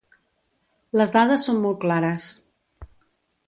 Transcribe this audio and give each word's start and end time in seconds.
Les 1.01 1.13
dades 1.17 1.45
són 1.49 1.61
molt 1.67 1.79
clares. 1.87 2.33